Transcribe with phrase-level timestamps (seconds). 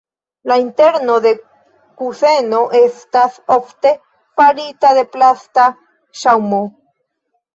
[0.51, 1.33] La interno de
[2.01, 3.91] kuseno estas ofte
[4.41, 5.67] farita el plasta
[6.23, 6.63] ŝaŭmo.